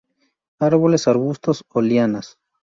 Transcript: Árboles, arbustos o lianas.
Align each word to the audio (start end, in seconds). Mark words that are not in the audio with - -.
Árboles, 0.59 1.07
arbustos 1.07 1.63
o 1.75 1.79
lianas. 1.79 2.39